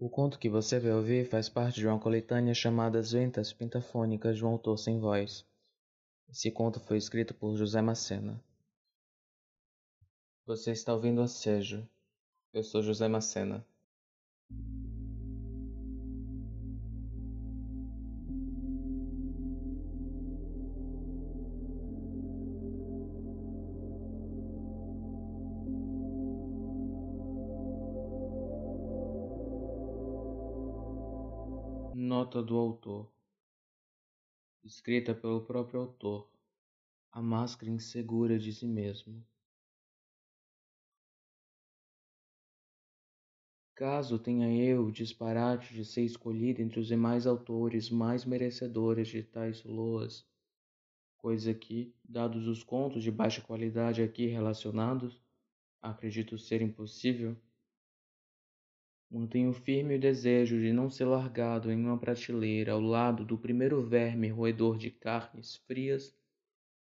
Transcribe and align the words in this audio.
O 0.00 0.08
conto 0.08 0.38
que 0.38 0.48
você 0.48 0.78
vai 0.78 0.92
ouvir 0.92 1.28
faz 1.28 1.48
parte 1.48 1.80
de 1.80 1.86
uma 1.88 1.98
coletânea 1.98 2.54
chamada 2.54 3.00
As 3.00 3.10
Ventas 3.10 3.52
Pentafônicas 3.52 4.36
de 4.36 4.44
um 4.44 4.48
Autor 4.48 4.78
Sem 4.78 5.00
Voz. 5.00 5.44
Esse 6.28 6.52
conto 6.52 6.78
foi 6.78 6.98
escrito 6.98 7.34
por 7.34 7.56
José 7.56 7.82
Macena. 7.82 8.40
Você 10.46 10.70
está 10.70 10.94
ouvindo 10.94 11.20
Assejo. 11.20 11.84
Eu 12.52 12.62
sou 12.62 12.80
José 12.80 13.08
Macena. 13.08 13.66
Nota 32.18 32.42
do 32.42 32.56
autor. 32.56 33.08
Escrita 34.64 35.14
pelo 35.14 35.40
próprio 35.40 35.82
autor. 35.82 36.28
A 37.12 37.22
máscara 37.22 37.70
insegura 37.70 38.36
de 38.36 38.52
si 38.52 38.66
mesmo. 38.66 39.24
Caso 43.72 44.18
tenha 44.18 44.52
eu 44.52 44.86
o 44.86 44.90
disparate 44.90 45.72
de 45.72 45.84
ser 45.84 46.02
escolhido 46.02 46.60
entre 46.60 46.80
os 46.80 46.88
demais 46.88 47.24
autores 47.24 47.88
mais 47.88 48.24
merecedores 48.24 49.06
de 49.06 49.22
tais 49.22 49.62
loas, 49.62 50.26
coisa 51.18 51.54
que, 51.54 51.94
dados 52.02 52.48
os 52.48 52.64
contos 52.64 53.04
de 53.04 53.12
baixa 53.12 53.40
qualidade 53.40 54.02
aqui 54.02 54.26
relacionados, 54.26 55.22
acredito 55.80 56.36
ser 56.36 56.62
impossível, 56.62 57.40
Mantenho 59.10 59.54
firme 59.54 59.96
o 59.96 59.98
desejo 59.98 60.60
de 60.60 60.70
não 60.70 60.90
ser 60.90 61.06
largado 61.06 61.72
em 61.72 61.82
uma 61.82 61.96
prateleira 61.96 62.72
ao 62.72 62.80
lado 62.80 63.24
do 63.24 63.38
primeiro 63.38 63.82
verme 63.82 64.28
roedor 64.28 64.76
de 64.76 64.90
carnes 64.90 65.56
frias, 65.66 66.14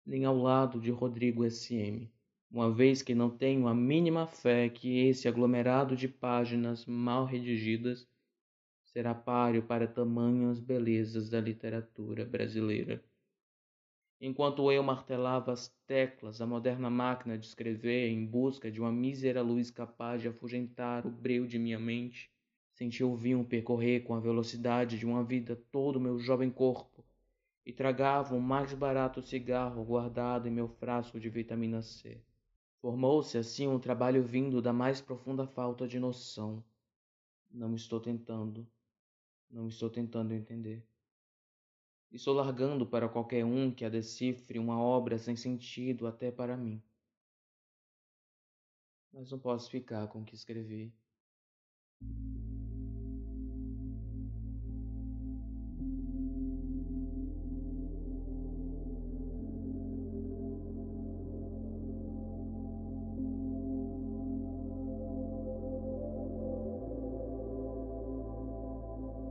nem 0.05 0.27
ao 0.27 0.37
lado 0.37 0.79
de 0.79 0.91
Rodrigo 0.91 1.43
S.M., 1.43 2.13
uma 2.51 2.71
vez 2.71 3.01
que 3.01 3.15
não 3.15 3.31
tenho 3.31 3.67
a 3.67 3.75
mínima 3.75 4.27
fé 4.27 4.69
que 4.69 5.07
esse 5.07 5.27
aglomerado 5.27 5.97
de 5.97 6.07
páginas 6.07 6.85
mal 6.85 7.25
redigidas 7.25 8.07
será 8.85 9.15
páreo 9.15 9.63
para 9.63 9.87
tamanhas 9.87 10.61
belezas 10.61 11.31
da 11.31 11.41
literatura 11.41 12.27
brasileira. 12.27 13.03
Enquanto 14.25 14.71
eu 14.71 14.85
martelava 14.85 15.51
as 15.51 15.67
teclas 15.85 16.39
da 16.39 16.47
moderna 16.47 16.89
máquina 16.89 17.37
de 17.37 17.45
escrever 17.45 18.09
em 18.09 18.25
busca 18.25 18.71
de 18.71 18.81
uma 18.81 18.93
mísera 18.93 19.43
luz 19.43 19.69
capaz 19.69 20.23
de 20.23 20.29
afugentar 20.29 21.05
o 21.05 21.11
breu 21.11 21.45
de 21.45 21.59
minha 21.59 21.81
mente, 21.81 22.31
senti 22.71 23.03
o 23.03 23.17
vinho 23.17 23.45
percorrer 23.45 24.05
com 24.05 24.15
a 24.15 24.21
velocidade 24.21 24.97
de 24.97 25.05
uma 25.05 25.25
vida 25.25 25.57
todo 25.73 25.97
o 25.97 26.01
meu 26.01 26.21
jovem 26.21 26.51
corpo 26.51 27.05
e 27.67 27.73
tragava 27.73 28.37
o 28.37 28.41
mais 28.41 28.73
barato 28.73 29.21
cigarro 29.21 29.85
guardado 29.85 30.47
em 30.47 30.53
meu 30.53 30.69
frasco 30.69 31.19
de 31.19 31.29
vitamina 31.29 31.83
C. 31.83 32.23
Formou-se 32.81 33.37
assim 33.37 33.67
um 33.67 33.81
trabalho 33.81 34.23
vindo 34.23 34.63
da 34.63 34.73
mais 34.73 35.01
profunda 35.01 35.49
falta 35.49 35.89
de 35.89 35.99
noção. 35.99 36.63
Não 37.51 37.75
estou 37.75 37.99
tentando, 37.99 38.65
não 39.51 39.67
estou 39.67 39.91
tentando 39.91 40.33
entender. 40.33 40.87
Estou 42.13 42.35
largando 42.35 42.85
para 42.85 43.09
qualquer 43.09 43.43
um 43.43 43.71
que 43.71 43.87
a 43.87 43.89
decifre 43.89 44.59
uma 44.59 44.79
obra 44.79 45.17
sem 45.19 45.35
sentido 45.35 46.07
até 46.07 46.31
para 46.31 46.59
mim. 46.59 46.83
Mas 49.11 49.31
não 49.31 49.39
posso 49.39 49.71
ficar 49.71 50.07
com 50.09 50.21
o 50.21 50.25
que 50.25 50.35
escrevi. 50.35 50.93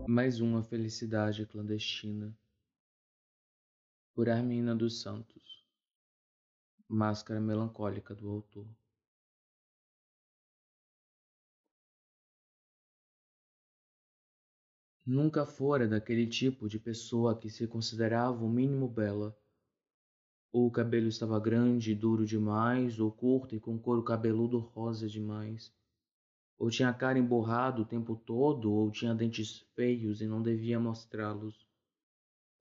Mais 0.08 0.42
uma 0.42 0.64
felicidade 0.64 1.46
clandestina 1.46 2.36
por 4.22 4.30
Armina 4.30 4.76
dos 4.76 5.02
Santos. 5.02 5.66
Máscara 6.88 7.42
melancólica 7.42 8.14
do 8.14 8.30
autor. 8.30 8.68
Nunca 15.04 15.44
fora 15.44 15.88
daquele 15.88 16.28
tipo 16.28 16.70
de 16.70 16.78
pessoa 16.78 17.36
que 17.36 17.50
se 17.50 17.66
considerava 17.66 18.46
o 18.46 18.48
mínimo 18.48 18.88
bela. 18.88 19.36
Ou 20.52 20.68
o 20.68 20.72
cabelo 20.72 21.08
estava 21.08 21.40
grande 21.40 21.92
e 21.92 21.96
duro 21.96 22.24
demais, 22.24 23.00
ou 23.00 23.12
curto 23.12 23.56
e 23.56 23.60
com 23.60 23.80
couro 23.80 24.04
cabeludo 24.04 24.60
rosa 24.60 25.10
demais. 25.10 25.74
Ou 26.60 26.70
tinha 26.70 26.90
a 26.90 26.94
cara 26.94 27.18
emborrada 27.18 27.82
o 27.82 27.86
tempo 27.86 28.16
todo, 28.16 28.72
ou 28.72 28.92
tinha 28.92 29.16
dentes 29.16 29.66
feios 29.74 30.22
e 30.22 30.28
não 30.28 30.44
devia 30.44 30.80
mostrá-los 30.80 31.71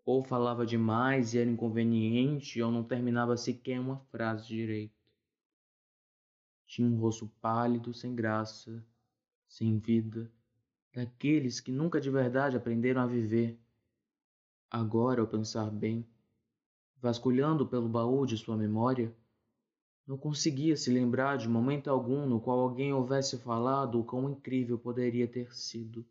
ou 0.05 0.23
falava 0.25 0.67
demais 0.67 1.35
e 1.35 1.39
era 1.39 1.51
inconveniente, 1.51 2.61
ou 2.63 2.71
não 2.71 2.83
terminava 2.83 3.37
sequer 3.37 3.79
uma 3.79 3.99
frase 4.11 4.47
direito. 4.47 4.95
Tinha 6.67 6.89
um 6.89 6.99
rosto 6.99 7.31
pálido, 7.41 7.93
sem 7.93 8.15
graça, 8.15 8.85
sem 9.49 9.79
vida, 9.79 10.31
daqueles 10.93 11.61
que 11.61 11.73
nunca 11.73 12.01
de 12.01 12.11
verdade 12.11 12.57
aprenderam 12.57 13.03
a 13.03 13.07
viver. 13.07 13.59
Agora, 14.71 15.21
ao 15.21 15.27
pensar 15.27 15.71
bem, 15.71 16.07
vasculhando 17.01 17.67
pelo 17.67 17.89
baú 17.89 18.25
de 18.25 18.37
sua 18.37 18.57
memória, 18.57 19.15
não 20.07 20.17
conseguia 20.17 20.77
se 20.77 20.91
lembrar 20.91 21.39
de 21.39 21.49
momento 21.49 21.89
algum 21.89 22.27
no 22.27 22.41
qual 22.41 22.61
alguém 22.61 22.93
houvesse 22.93 23.39
falado 23.39 24.01
o 24.01 24.05
quão 24.05 24.31
incrível 24.31 24.79
poderia 24.79 25.27
ter 25.27 25.55
sido. 25.55 26.05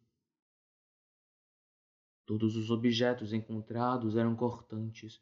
Todos 2.30 2.56
os 2.56 2.70
objetos 2.70 3.34
encontrados 3.34 4.16
eram 4.16 4.36
cortantes, 4.36 5.20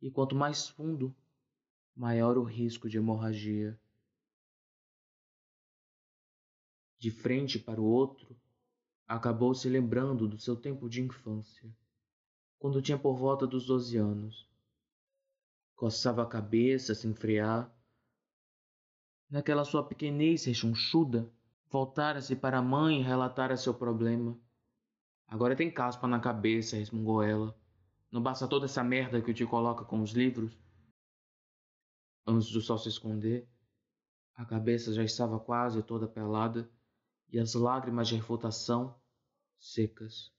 e 0.00 0.10
quanto 0.10 0.34
mais 0.34 0.68
fundo, 0.68 1.14
maior 1.94 2.36
o 2.36 2.42
risco 2.42 2.88
de 2.88 2.96
hemorragia. 2.96 3.80
De 6.98 7.12
frente 7.12 7.60
para 7.60 7.80
o 7.80 7.84
outro, 7.84 8.36
acabou 9.06 9.54
se 9.54 9.68
lembrando 9.68 10.26
do 10.26 10.36
seu 10.36 10.56
tempo 10.56 10.88
de 10.88 11.00
infância, 11.00 11.72
quando 12.58 12.82
tinha 12.82 12.98
por 12.98 13.16
volta 13.16 13.46
dos 13.46 13.66
doze 13.66 13.96
anos. 13.96 14.50
Coçava 15.76 16.24
a 16.24 16.28
cabeça 16.28 16.92
sem 16.92 17.14
frear. 17.14 17.72
Naquela 19.30 19.64
sua 19.64 19.86
pequenez 19.86 20.44
rechonchuda, 20.44 21.32
voltara-se 21.70 22.34
para 22.34 22.58
a 22.58 22.62
mãe 22.62 22.98
e 22.98 23.04
relatara 23.04 23.56
seu 23.56 23.72
problema. 23.72 24.36
Agora 25.32 25.56
tem 25.56 25.70
caspa 25.70 26.06
na 26.06 26.20
cabeça, 26.20 26.76
resmungou 26.76 27.22
ela. 27.22 27.58
Não 28.10 28.22
basta 28.22 28.46
toda 28.46 28.66
essa 28.66 28.84
merda 28.84 29.22
que 29.22 29.32
te 29.32 29.46
coloca 29.46 29.82
com 29.82 30.02
os 30.02 30.10
livros? 30.10 30.54
Antes 32.26 32.50
do 32.50 32.60
sol 32.60 32.76
se 32.76 32.90
esconder, 32.90 33.48
a 34.34 34.44
cabeça 34.44 34.92
já 34.92 35.02
estava 35.02 35.40
quase 35.40 35.82
toda 35.82 36.06
pelada 36.06 36.70
e 37.30 37.38
as 37.38 37.54
lágrimas 37.54 38.08
de 38.08 38.16
refutação 38.16 38.94
secas. 39.58 40.30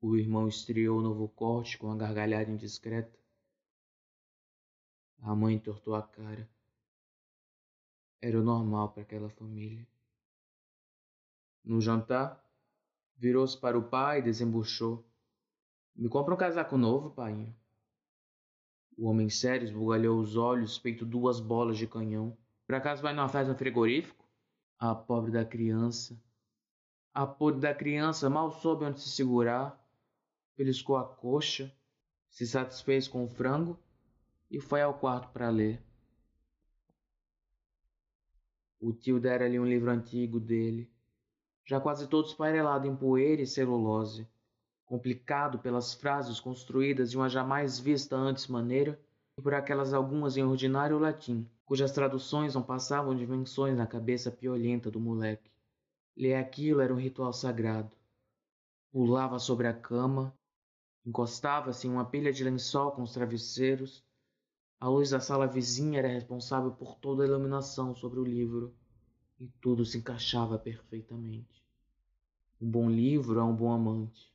O 0.00 0.16
irmão 0.16 0.48
estreou 0.48 0.98
o 0.98 1.02
novo 1.02 1.28
corte 1.28 1.78
com 1.78 1.86
uma 1.86 1.96
gargalhada 1.96 2.50
indiscreta. 2.50 3.16
A 5.22 5.36
mãe 5.36 5.56
tortou 5.56 5.94
a 5.94 6.02
cara. 6.02 6.50
Era 8.20 8.40
o 8.40 8.42
normal 8.42 8.90
para 8.90 9.04
aquela 9.04 9.30
família. 9.30 9.86
No 11.64 11.80
jantar, 11.80 12.44
Virou-se 13.18 13.58
para 13.58 13.76
o 13.76 13.82
pai 13.82 14.20
e 14.20 14.22
desembuchou. 14.22 15.04
Me 15.94 16.08
compra 16.08 16.32
um 16.32 16.36
casaco 16.36 16.78
novo, 16.78 17.10
pai. 17.10 17.52
O 18.96 19.08
homem 19.08 19.28
sério 19.28 19.64
esbugalhou 19.64 20.20
os 20.20 20.36
olhos, 20.36 20.76
feito 20.76 21.04
duas 21.04 21.40
bolas 21.40 21.76
de 21.76 21.88
canhão. 21.88 22.38
Por 22.64 22.76
acaso 22.76 23.02
vai 23.02 23.12
numa 23.12 23.28
festa 23.28 23.52
no 23.52 23.58
frigorífico? 23.58 24.24
A 24.78 24.94
pobre 24.94 25.32
da 25.32 25.44
criança. 25.44 26.16
A 27.12 27.26
pobre 27.26 27.60
da 27.60 27.74
criança 27.74 28.30
mal 28.30 28.52
soube 28.52 28.84
onde 28.84 29.00
se 29.00 29.08
segurar. 29.08 29.84
Beliscou 30.56 30.96
a 30.96 31.04
coxa, 31.04 31.74
se 32.30 32.46
satisfez 32.46 33.08
com 33.08 33.24
o 33.24 33.28
frango 33.28 33.76
e 34.48 34.60
foi 34.60 34.80
ao 34.80 34.94
quarto 34.94 35.32
para 35.32 35.50
ler. 35.50 35.82
O 38.78 38.92
tio 38.92 39.18
dera-lhe 39.18 39.58
um 39.58 39.66
livro 39.66 39.90
antigo 39.90 40.38
dele 40.38 40.88
já 41.68 41.78
quase 41.78 42.06
todo 42.06 42.26
esfarelado 42.26 42.86
em 42.86 42.96
poeira 42.96 43.42
e 43.42 43.46
celulose, 43.46 44.26
complicado 44.86 45.58
pelas 45.58 45.92
frases 45.92 46.40
construídas 46.40 47.10
de 47.10 47.18
uma 47.18 47.28
jamais 47.28 47.78
vista 47.78 48.16
antes 48.16 48.46
maneira 48.46 48.98
e 49.36 49.42
por 49.42 49.52
aquelas 49.52 49.92
algumas 49.92 50.38
em 50.38 50.42
ordinário 50.42 50.98
latim, 50.98 51.46
cujas 51.66 51.92
traduções 51.92 52.54
não 52.54 52.62
passavam 52.62 53.14
dimensões 53.14 53.76
na 53.76 53.86
cabeça 53.86 54.30
piolenta 54.30 54.90
do 54.90 54.98
moleque. 54.98 55.50
Ler 56.16 56.36
aquilo 56.36 56.80
era 56.80 56.92
um 56.92 56.98
ritual 56.98 57.34
sagrado. 57.34 57.94
Pulava 58.90 59.38
sobre 59.38 59.66
a 59.66 59.74
cama, 59.74 60.34
encostava-se 61.04 61.86
em 61.86 61.90
uma 61.90 62.06
pilha 62.06 62.32
de 62.32 62.42
lençol 62.42 62.92
com 62.92 63.02
os 63.02 63.12
travesseiros. 63.12 64.02
A 64.80 64.88
luz 64.88 65.10
da 65.10 65.20
sala 65.20 65.46
vizinha 65.46 65.98
era 65.98 66.08
responsável 66.08 66.70
por 66.70 66.94
toda 66.94 67.24
a 67.24 67.26
iluminação 67.26 67.94
sobre 67.94 68.18
o 68.18 68.24
livro 68.24 68.74
e 69.38 69.48
tudo 69.60 69.84
se 69.84 69.98
encaixava 69.98 70.58
perfeitamente. 70.58 71.57
Um 72.60 72.70
bom 72.70 72.90
livro 72.90 73.38
é 73.38 73.44
um 73.44 73.54
bom 73.54 73.70
amante. 73.70 74.32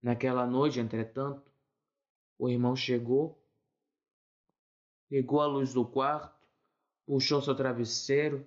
Naquela 0.00 0.46
noite, 0.46 0.78
entretanto, 0.78 1.50
o 2.38 2.48
irmão 2.48 2.76
chegou, 2.76 3.42
ligou 5.10 5.40
a 5.40 5.46
luz 5.46 5.72
do 5.72 5.84
quarto, 5.84 6.46
puxou 7.04 7.42
seu 7.42 7.54
travesseiro, 7.54 8.46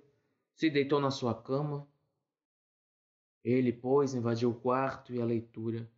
se 0.54 0.70
deitou 0.70 1.00
na 1.00 1.10
sua 1.10 1.34
cama. 1.34 1.86
Ele, 3.44 3.72
pois, 3.72 4.14
invadiu 4.14 4.50
o 4.50 4.60
quarto 4.60 5.12
e 5.12 5.20
a 5.20 5.24
leitura. 5.24 5.90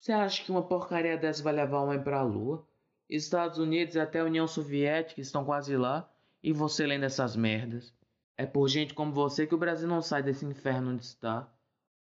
Você 0.00 0.12
acha 0.12 0.44
que 0.44 0.50
uma 0.50 0.66
porcaria 0.66 1.16
dessa 1.16 1.42
vai 1.42 1.52
levar 1.52 1.80
o 1.80 1.84
homem 1.84 2.02
para 2.02 2.18
a 2.18 2.22
lua? 2.22 2.66
Estados 3.08 3.58
Unidos 3.58 3.94
e 3.94 4.00
até 4.00 4.20
a 4.20 4.24
União 4.24 4.46
Soviética 4.46 5.20
estão 5.20 5.44
quase 5.44 5.76
lá, 5.76 6.10
e 6.42 6.52
você 6.52 6.86
lendo 6.86 7.04
essas 7.04 7.36
merdas. 7.36 7.94
É 8.36 8.46
por 8.46 8.68
gente 8.68 8.94
como 8.94 9.12
você 9.12 9.46
que 9.46 9.54
o 9.54 9.58
Brasil 9.58 9.88
não 9.88 10.02
sai 10.02 10.22
desse 10.22 10.44
inferno 10.44 10.90
onde 10.92 11.04
está. 11.04 11.52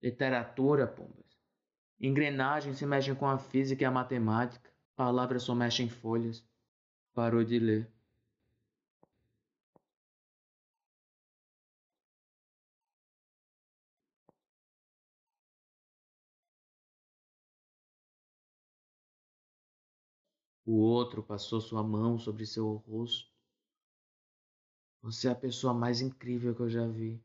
Literatura, 0.02 0.88
pombas. 0.88 1.38
Engrenagens 2.00 2.78
se 2.78 2.86
mexem 2.86 3.16
com 3.16 3.28
a 3.28 3.38
física 3.38 3.84
e 3.84 3.86
a 3.86 3.92
matemática. 3.92 4.72
Palavras 4.96 5.44
só 5.44 5.54
mexem 5.54 5.88
em 5.88 5.90
folhas. 5.90 6.44
Parou 7.14 7.44
de 7.44 7.60
ler. 7.60 7.92
O 20.66 20.76
outro 20.78 21.22
passou 21.22 21.60
sua 21.62 21.84
mão 21.84 22.18
sobre 22.18 22.46
seu 22.46 22.76
rosto. 22.76 23.30
Você 25.02 25.28
é 25.28 25.32
a 25.32 25.36
pessoa 25.36 25.74
mais 25.74 26.02
incrível 26.02 26.56
que 26.56 26.62
eu 26.62 26.70
já 26.70 26.88
vi. 26.88 27.22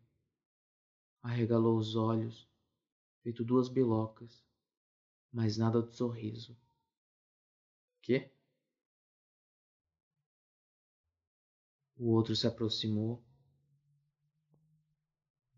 Arregalou 1.22 1.76
os 1.78 1.96
olhos, 1.96 2.48
feito 3.22 3.44
duas 3.44 3.68
bilocas 3.68 4.46
mas 5.36 5.58
nada 5.58 5.82
de 5.82 5.94
sorriso. 5.94 6.56
Que? 8.00 8.30
O 11.98 12.10
outro 12.10 12.34
se 12.34 12.46
aproximou. 12.46 13.22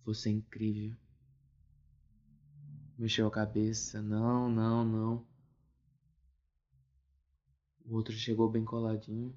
Você 0.05 0.31
é 0.31 0.32
incrível. 0.32 0.99
Mexeu 2.99 3.29
a 3.29 3.31
cabeça. 3.31 4.03
Não, 4.03 4.50
não, 4.50 4.85
não. 4.85 5.26
O 7.85 7.94
outro 7.94 8.12
chegou 8.15 8.50
bem 8.50 8.65
coladinho. 8.65 9.32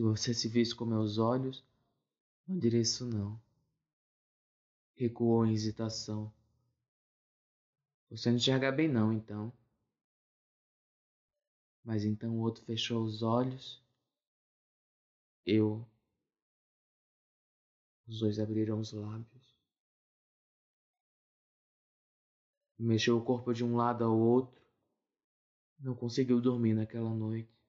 Se 0.00 0.02
você 0.02 0.32
se 0.32 0.48
visse 0.48 0.74
com 0.74 0.86
meus 0.86 1.18
olhos, 1.18 1.62
não 2.48 2.58
diria 2.58 2.80
isso 2.80 3.04
não. 3.04 3.38
Recuou 4.94 5.44
em 5.44 5.52
hesitação. 5.52 6.32
Você 8.08 8.30
não 8.30 8.38
enxerga 8.38 8.72
bem 8.72 8.88
não, 8.88 9.12
então. 9.12 9.52
Mas 11.84 12.02
então 12.02 12.34
o 12.38 12.40
outro 12.40 12.64
fechou 12.64 13.04
os 13.04 13.22
olhos. 13.22 13.84
Eu. 15.44 15.86
Os 18.08 18.20
dois 18.20 18.38
abriram 18.38 18.80
os 18.80 18.94
lábios. 18.94 19.54
Mexeu 22.78 23.18
o 23.18 23.22
corpo 23.22 23.52
de 23.52 23.62
um 23.62 23.76
lado 23.76 24.02
ao 24.02 24.18
outro. 24.18 24.62
Não 25.78 25.94
conseguiu 25.94 26.40
dormir 26.40 26.72
naquela 26.72 27.14
noite. 27.14 27.59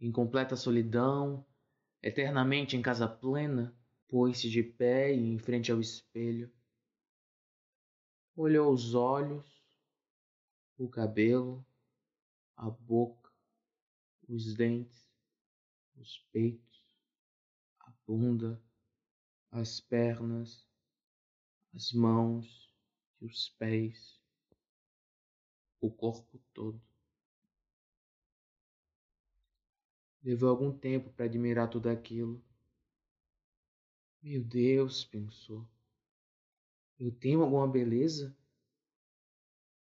Em 0.00 0.12
completa 0.12 0.56
solidão, 0.56 1.44
eternamente 2.02 2.76
em 2.76 2.82
casa 2.82 3.08
plena, 3.08 3.76
pôs-se 4.08 4.48
de 4.48 4.62
pé 4.62 5.14
e 5.14 5.18
em 5.18 5.38
frente 5.38 5.72
ao 5.72 5.80
espelho 5.80 6.50
olhou 8.40 8.72
os 8.72 8.94
olhos, 8.94 9.44
o 10.78 10.88
cabelo, 10.88 11.66
a 12.56 12.70
boca, 12.70 13.32
os 14.28 14.54
dentes, 14.54 15.10
os 15.96 16.20
peitos, 16.30 16.96
a 17.80 17.92
bunda, 18.06 18.62
as 19.50 19.80
pernas, 19.80 20.64
as 21.74 21.92
mãos 21.92 22.72
e 23.20 23.26
os 23.26 23.48
pés, 23.48 24.20
o 25.80 25.90
corpo 25.90 26.40
todo. 26.54 26.80
Levou 30.22 30.48
algum 30.48 30.76
tempo 30.76 31.10
para 31.10 31.26
admirar 31.26 31.68
tudo 31.70 31.88
aquilo. 31.88 32.42
Meu 34.22 34.42
Deus, 34.42 35.04
pensou. 35.04 35.66
Eu 36.98 37.12
tenho 37.12 37.42
alguma 37.42 37.66
beleza? 37.68 38.36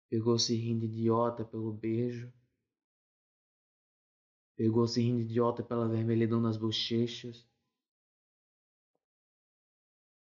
Pegou-se 0.08 0.54
rindo 0.54 0.84
idiota 0.84 1.44
pelo 1.44 1.72
beijo. 1.72 2.32
Pegou-se 4.54 5.00
rindo 5.00 5.20
idiota 5.22 5.62
pela 5.62 5.88
vermelhidão 5.88 6.40
nas 6.40 6.56
bochechas. 6.56 7.48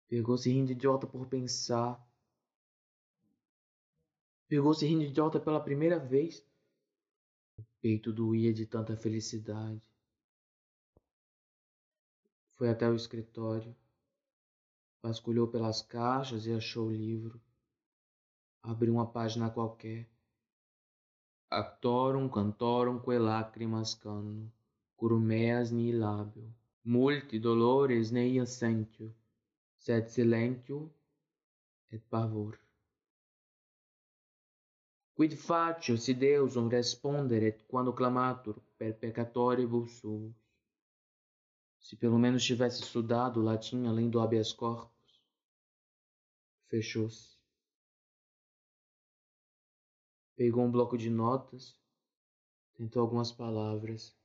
Pegou-se 0.09 0.49
rindo 0.49 0.73
idiota 0.73 1.07
por 1.07 1.27
pensar. 1.27 2.01
Pegou-se 4.49 4.87
rindo 4.87 5.03
idiota 5.03 5.41
pela 5.41 5.61
primeira 5.61 5.99
vez. 5.99 6.43
Peito 7.85 8.15
doía 8.15 8.51
de 8.51 8.65
tanta 8.65 8.97
felicidade. 8.97 9.79
Foi 12.55 12.71
até 12.71 12.89
o 12.89 12.95
escritório. 12.95 13.77
Vasculhou 15.03 15.47
pelas 15.49 15.83
caixas 15.83 16.47
e 16.47 16.53
achou 16.55 16.87
o 16.87 16.91
livro. 16.91 17.39
Abriu 18.63 18.95
uma 18.95 19.07
página 19.07 19.51
qualquer. 19.51 20.09
Actorum 21.51 22.27
cantorum 22.27 22.99
que 22.99 23.19
lacrimas 23.19 23.95
canno, 23.95 24.51
curmeas 24.97 25.71
ni 25.71 25.93
labio, 25.93 26.51
multi 26.83 27.39
dolores 27.39 28.11
neia 28.11 28.47
sentio, 28.47 29.15
sed 29.77 30.09
silentio 30.09 30.91
et 31.93 32.03
pavor. 32.09 32.64
Quid 35.15 35.37
faccio 35.37 35.97
si 35.97 36.13
Deusum 36.13 36.69
responderet 36.69 37.65
quando 37.69 37.93
clamatur 37.93 38.61
per 38.77 38.99
peccatoribus 38.99 40.01
suos? 40.01 40.35
Se 41.79 41.97
pelo 41.97 42.19
menos 42.19 42.45
tivesse 42.45 42.83
estudado 42.83 43.41
latim 43.41 43.87
além 43.87 44.11
do 44.11 44.19
habeas 44.19 44.53
corpus, 44.53 45.23
fechou-se. 46.67 47.39
Pegou 50.35 50.65
um 50.65 50.71
bloco 50.73 50.99
de 50.99 51.09
notas, 51.09 51.79
tentou 52.75 53.03
algumas 53.03 53.31
palavras. 53.31 54.17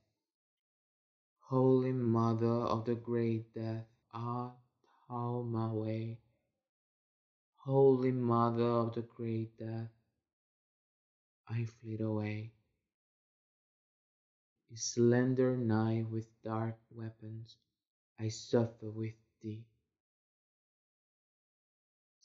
Holy 1.48 1.92
Mother 1.92 2.66
of 2.66 2.84
the 2.84 2.96
Great 2.96 3.48
Death, 3.54 3.86
art 4.12 4.58
thou 5.08 5.44
my 5.44 5.72
way. 5.72 6.20
Holy 7.64 8.10
Mother 8.10 8.86
of 8.86 8.94
the 8.94 9.02
Great 9.02 9.56
Death, 9.56 9.99
I 11.50 11.64
flee 11.64 11.98
away. 12.00 12.52
Slender 14.74 15.56
knife 15.56 16.06
with 16.10 16.28
dark 16.44 16.78
weapons, 16.94 17.56
I 18.18 18.28
suffer 18.28 18.88
with 18.90 19.16
thee. 19.42 19.64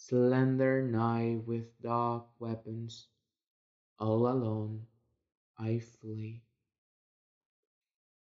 slender 0.08 0.84
knife 0.84 1.42
with 1.48 1.66
dark 1.82 2.28
weapons, 2.40 3.08
all 3.98 4.28
alone 4.28 4.86
I 5.58 5.80
flee. 5.80 6.44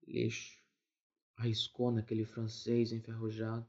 Lixo, 0.08 0.56
arriscou 1.38 1.90
naquele 1.90 2.24
francês 2.24 2.92
enferrujado. 2.92 3.66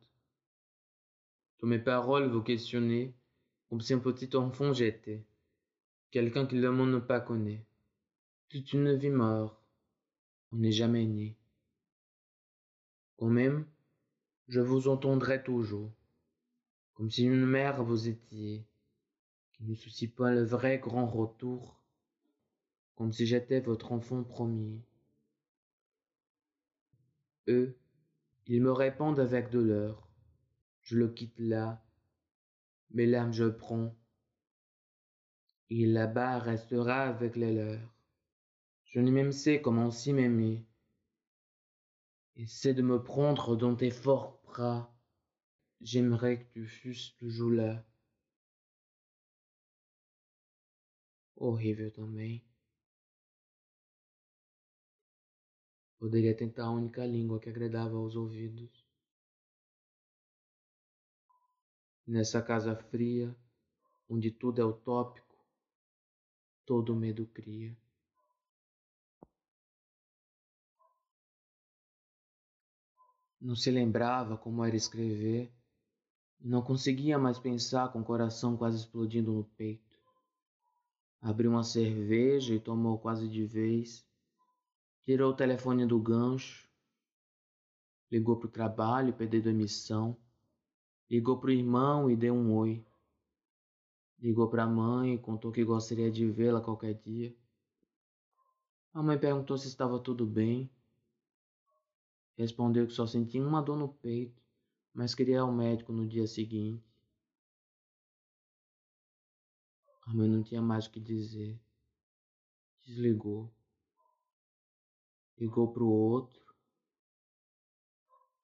Tous 1.57 1.67
mes 1.67 1.83
paroles 1.83 2.29
vous 2.29 2.41
questionner, 2.41 3.13
comme 3.69 3.81
si 3.81 3.93
un 3.93 3.99
petit 3.99 4.33
enfant 4.33 4.71
j'étais, 4.71 5.25
quelqu'un 6.11 6.45
que 6.45 6.55
le 6.55 6.71
monde 6.71 6.91
ne 6.91 6.99
pas 6.99 7.19
connaît. 7.19 7.65
Toute 8.49 8.73
une 8.73 8.95
vie 8.95 9.09
mort, 9.09 9.61
on 10.51 10.57
n'est 10.57 10.71
jamais 10.71 11.05
né. 11.05 11.37
Quand 13.17 13.29
même, 13.29 13.65
je 14.47 14.59
vous 14.59 14.87
entendrai 14.87 15.43
toujours 15.43 15.91
comme 16.99 17.09
si 17.09 17.23
une 17.23 17.45
mère 17.45 17.81
vous 17.81 18.09
étiez, 18.09 18.67
qui 19.53 19.63
ne 19.63 19.73
soucie 19.73 20.09
pas 20.09 20.33
le 20.33 20.43
vrai 20.43 20.79
grand 20.79 21.07
retour, 21.07 21.81
comme 22.95 23.13
si 23.13 23.25
j'étais 23.25 23.61
votre 23.61 23.93
enfant 23.93 24.21
premier. 24.21 24.83
E 27.47 27.73
Il 28.47 28.61
me 28.61 28.73
répond 28.73 29.17
avec 29.17 29.49
douleur. 29.49 30.09
Je 30.81 30.97
le 30.97 31.07
quitte 31.07 31.39
là. 31.39 31.81
Mes 32.91 33.05
larmes 33.05 33.31
je 33.31 33.45
prends. 33.45 33.95
Et 35.69 35.85
là-bas 35.85 36.39
restera 36.39 37.03
avec 37.03 37.35
les 37.35 37.53
leurs. 37.53 37.93
Je 38.85 38.99
ne 38.99 39.11
même 39.11 39.31
sais 39.31 39.61
comment 39.61 39.91
si 39.91 40.13
m'aimer. 40.13 40.65
Essaie 42.35 42.73
de 42.73 42.81
me 42.81 43.03
prendre 43.03 43.55
dans 43.55 43.75
tes 43.75 43.91
forts 43.91 44.41
bras. 44.43 44.91
J'aimerais 45.81 46.39
que 46.39 46.53
tu 46.53 46.65
fusses 46.65 47.15
toujours 47.17 47.51
là. 47.51 47.85
Horrível 51.35 51.91
também. 51.91 52.43
Poderia 55.99 56.33
tentar 56.33 56.65
a 56.65 56.71
única 56.71 57.05
língua 57.05 57.39
que 57.39 57.49
agradava 57.49 57.97
aos 57.97 58.15
ouvidos. 58.15 58.85
Nessa 62.07 62.41
casa 62.41 62.75
fria, 62.75 63.35
onde 64.09 64.31
tudo 64.31 64.61
é 64.61 64.65
utópico, 64.65 65.28
todo 66.69 66.95
medo 66.95 67.25
cria. 67.25 67.75
Não 73.41 73.55
se 73.55 73.71
lembrava 73.71 74.37
como 74.37 74.63
era 74.63 74.75
escrever, 74.75 75.51
não 76.39 76.61
conseguia 76.61 77.17
mais 77.17 77.39
pensar 77.39 77.91
com 77.91 78.01
o 78.01 78.05
coração 78.05 78.55
quase 78.55 78.77
explodindo 78.77 79.33
no 79.33 79.43
peito. 79.43 79.97
Abriu 81.19 81.49
uma 81.49 81.63
cerveja 81.63 82.53
e 82.53 82.59
tomou 82.59 82.99
quase 82.99 83.27
de 83.27 83.43
vez. 83.47 84.07
Tirou 85.01 85.31
o 85.31 85.35
telefone 85.35 85.87
do 85.87 85.99
gancho, 85.99 86.69
ligou 88.11 88.37
para 88.37 88.47
o 88.47 88.51
trabalho 88.51 89.09
e 89.09 89.13
perdeu 89.13 89.41
demissão, 89.41 90.15
ligou 91.09 91.39
para 91.39 91.49
o 91.49 91.53
irmão 91.53 92.11
e 92.11 92.15
deu 92.15 92.35
um 92.35 92.55
oi, 92.55 92.85
ligou 94.21 94.49
para 94.49 94.63
a 94.63 94.67
mãe 94.67 95.13
e 95.13 95.17
contou 95.17 95.51
que 95.51 95.63
gostaria 95.63 96.11
de 96.11 96.29
vê-la 96.29 96.61
qualquer 96.61 96.93
dia. 96.95 97.35
A 98.93 99.01
mãe 99.01 99.17
perguntou 99.17 99.57
se 99.57 99.67
estava 99.67 99.99
tudo 99.99 100.25
bem. 100.25 100.69
Respondeu 102.37 102.87
que 102.87 102.93
só 102.93 103.05
sentia 103.05 103.41
uma 103.45 103.61
dor 103.61 103.77
no 103.77 103.89
peito, 103.89 104.41
mas 104.93 105.13
queria 105.13 105.35
ir 105.35 105.39
ao 105.39 105.51
médico 105.51 105.91
no 105.91 106.07
dia 106.07 106.25
seguinte. 106.27 106.83
A 110.05 110.13
mãe 110.13 110.27
não 110.27 110.41
tinha 110.41 110.61
mais 110.61 110.85
o 110.85 110.91
que 110.91 110.99
dizer. 110.99 111.59
Desligou 112.85 113.51
ligou 115.39 115.71
pro 115.71 115.87
outro. 115.87 116.37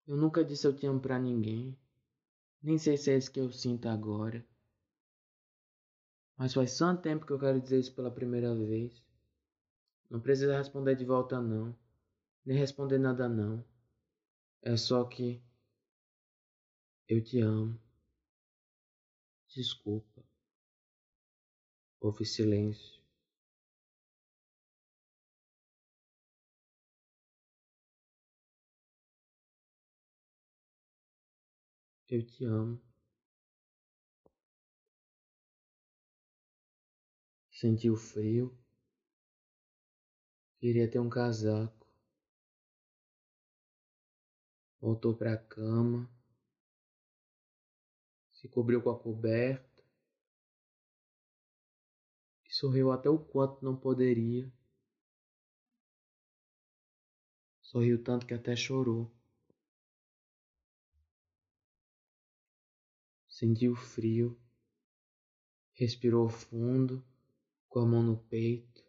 Eu 0.07 0.15
nunca 0.15 0.45
disse 0.45 0.65
eu 0.65 0.75
te 0.75 0.85
amo 0.85 0.99
pra 0.99 1.19
ninguém. 1.19 1.77
Nem 2.63 2.77
sei 2.77 2.95
se 2.95 3.11
é 3.11 3.17
isso 3.17 3.31
que 3.31 3.39
eu 3.39 3.51
sinto 3.51 3.87
agora. 3.89 4.45
Mas 6.37 6.53
faz 6.53 6.77
tanto 6.77 7.01
tempo 7.01 7.25
que 7.25 7.33
eu 7.33 7.39
quero 7.39 7.59
dizer 7.59 7.79
isso 7.79 7.93
pela 7.93 8.11
primeira 8.11 8.53
vez. 8.55 9.03
Não 10.09 10.19
precisa 10.19 10.57
responder 10.57 10.95
de 10.95 11.05
volta 11.05 11.39
não. 11.41 11.75
Nem 12.45 12.57
responder 12.57 12.97
nada 12.97 13.29
não. 13.29 13.63
É 14.61 14.75
só 14.77 15.03
que 15.05 15.41
eu 17.07 17.23
te 17.23 17.39
amo. 17.39 17.79
Desculpa. 19.55 20.23
Houve 21.99 22.23
silêncio. 22.25 23.01
Eu 32.09 32.25
te 32.25 32.43
amo. 32.45 32.84
Sentiu 37.65 37.95
frio. 37.95 38.55
Queria 40.59 40.87
ter 40.87 40.99
um 40.99 41.09
casaco. 41.09 41.87
Voltou 44.79 45.17
para 45.17 45.33
a 45.33 45.37
cama. 45.37 46.07
Se 48.33 48.47
cobriu 48.47 48.83
com 48.83 48.91
a 48.91 48.99
coberta. 48.99 49.83
E 52.47 52.53
sorriu 52.53 52.91
até 52.91 53.09
o 53.09 53.17
quanto 53.17 53.65
não 53.65 53.75
poderia. 53.75 54.47
Sorriu 57.63 58.03
tanto 58.03 58.27
que 58.27 58.35
até 58.35 58.55
chorou. 58.55 59.11
sentiu 63.27 63.75
frio, 63.75 64.39
respirou 65.73 66.29
fundo, 66.29 67.03
com 67.75 67.81
a 67.81 67.85
mão 67.85 68.01
no 68.01 68.15
peito. 68.15 68.85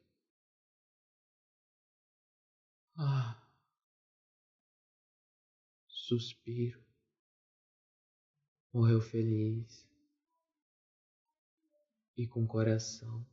Ah, 2.96 3.44
suspiro, 5.88 6.80
morreu 8.72 9.00
feliz 9.00 9.84
e 12.16 12.28
com 12.28 12.46
coração. 12.46 13.26